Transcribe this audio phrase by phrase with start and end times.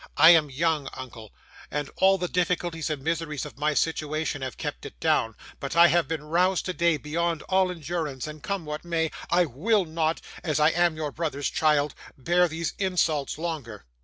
[0.17, 1.31] I am young, uncle,
[1.69, 5.89] and all the difficulties and miseries of my situation have kept it down, but I
[5.89, 10.59] have been roused today beyond all endurance, and come what may, I WILL NOT, as
[10.59, 13.85] I am your brother's child, bear these insults longer.